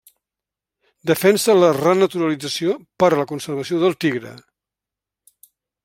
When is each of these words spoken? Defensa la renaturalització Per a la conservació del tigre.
Defensa 1.11 1.55
la 1.57 1.69
renaturalització 1.79 2.79
Per 3.05 3.11
a 3.11 3.21
la 3.21 3.29
conservació 3.33 3.83
del 3.85 3.97
tigre. 4.07 4.37